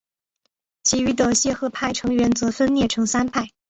[0.81, 3.51] 其余的谢赫派成员则分裂成三派。